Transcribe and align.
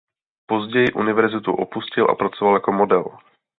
Později 0.45 0.91
univerzitu 0.91 1.53
opustil 1.53 2.11
a 2.11 2.15
pracoval 2.15 2.53
jako 2.53 2.71
model. 2.71 3.05